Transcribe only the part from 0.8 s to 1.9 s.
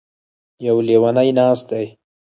ليونی نـاست دی.